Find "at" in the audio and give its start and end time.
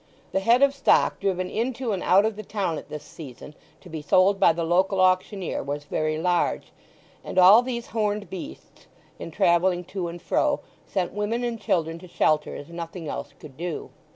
2.79-2.89